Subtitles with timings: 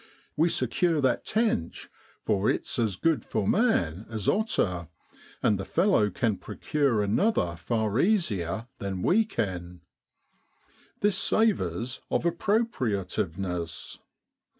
[0.35, 1.87] We secure that tench,
[2.25, 4.87] for it's as good for man as otter,
[5.43, 9.81] and the fellow can procure another far easier than we can.
[11.01, 13.99] This savours of appropriativeness.